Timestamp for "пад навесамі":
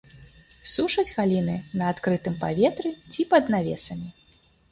3.35-4.09